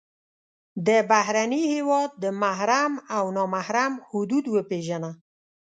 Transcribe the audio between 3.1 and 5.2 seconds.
او نا محرم حدود وپېژنه.